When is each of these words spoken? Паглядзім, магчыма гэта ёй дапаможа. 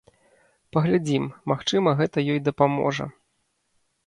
Паглядзім, 0.75 1.23
магчыма 1.53 1.93
гэта 2.01 2.25
ёй 2.37 2.43
дапаможа. 2.49 3.05